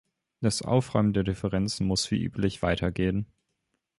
[0.39, 3.27] Das Ausräumen der Differenzen muss wie üblich weitergehen.